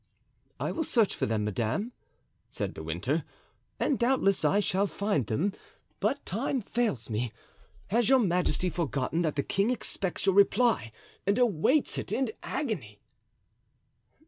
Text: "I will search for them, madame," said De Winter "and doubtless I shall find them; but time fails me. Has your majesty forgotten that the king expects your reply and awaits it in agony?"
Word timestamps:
"I 0.59 0.71
will 0.71 0.83
search 0.83 1.13
for 1.13 1.27
them, 1.27 1.43
madame," 1.45 1.91
said 2.49 2.73
De 2.73 2.81
Winter 2.81 3.23
"and 3.79 3.99
doubtless 3.99 4.43
I 4.43 4.59
shall 4.59 4.87
find 4.87 5.27
them; 5.27 5.51
but 5.99 6.25
time 6.25 6.59
fails 6.59 7.07
me. 7.07 7.31
Has 7.89 8.09
your 8.09 8.17
majesty 8.17 8.71
forgotten 8.71 9.21
that 9.21 9.35
the 9.35 9.43
king 9.43 9.69
expects 9.69 10.25
your 10.25 10.33
reply 10.33 10.91
and 11.27 11.37
awaits 11.37 11.99
it 11.99 12.11
in 12.11 12.31
agony?" 12.41 12.99